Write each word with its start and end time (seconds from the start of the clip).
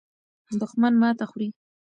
دښمن 0.59 0.93
ماته 1.01 1.25
خوري. 1.29 1.47